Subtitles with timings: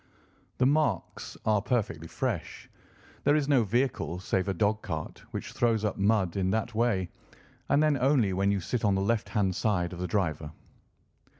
[0.57, 2.67] The marks are perfectly fresh.
[3.23, 7.11] There is no vehicle save a dog cart which throws up mud in that way,
[7.69, 10.53] and then only when you sit on the left hand side of the driver."